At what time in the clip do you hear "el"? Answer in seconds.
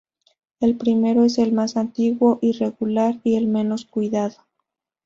0.59-0.77, 1.37-1.53, 3.35-3.45